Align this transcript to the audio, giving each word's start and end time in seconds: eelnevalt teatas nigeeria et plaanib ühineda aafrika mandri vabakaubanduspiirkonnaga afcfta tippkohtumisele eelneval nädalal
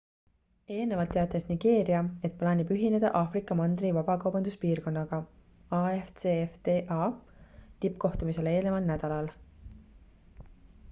eelnevalt 0.75 1.11
teatas 1.15 1.43
nigeeria 1.47 1.97
et 2.29 2.37
plaanib 2.37 2.71
ühineda 2.75 3.11
aafrika 3.19 3.57
mandri 3.59 3.91
vabakaubanduspiirkonnaga 3.97 5.19
afcfta 5.79 6.79
tippkohtumisele 7.85 8.55
eelneval 8.55 8.89
nädalal 8.93 9.29